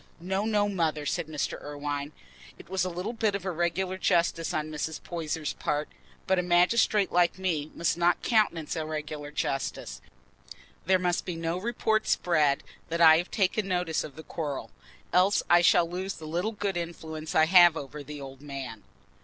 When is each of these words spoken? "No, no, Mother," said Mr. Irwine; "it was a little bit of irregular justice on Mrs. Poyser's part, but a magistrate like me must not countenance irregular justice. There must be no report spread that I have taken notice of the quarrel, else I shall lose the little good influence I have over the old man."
"No, 0.19 0.45
no, 0.45 0.67
Mother," 0.67 1.05
said 1.05 1.27
Mr. 1.27 1.61
Irwine; 1.63 2.11
"it 2.57 2.69
was 2.69 2.83
a 2.83 2.89
little 2.89 3.13
bit 3.13 3.35
of 3.35 3.45
irregular 3.45 3.99
justice 3.99 4.51
on 4.51 4.71
Mrs. 4.71 4.99
Poyser's 5.03 5.53
part, 5.53 5.89
but 6.25 6.39
a 6.39 6.41
magistrate 6.41 7.11
like 7.11 7.37
me 7.37 7.69
must 7.75 7.99
not 7.99 8.23
countenance 8.23 8.75
irregular 8.75 9.29
justice. 9.29 10.01
There 10.87 10.97
must 10.97 11.23
be 11.23 11.35
no 11.35 11.59
report 11.59 12.07
spread 12.07 12.63
that 12.89 12.99
I 12.99 13.19
have 13.19 13.29
taken 13.29 13.67
notice 13.67 14.03
of 14.03 14.15
the 14.15 14.23
quarrel, 14.23 14.71
else 15.13 15.43
I 15.51 15.61
shall 15.61 15.87
lose 15.87 16.15
the 16.15 16.25
little 16.25 16.53
good 16.53 16.77
influence 16.77 17.35
I 17.35 17.45
have 17.45 17.77
over 17.77 18.01
the 18.01 18.19
old 18.19 18.41
man." 18.41 18.81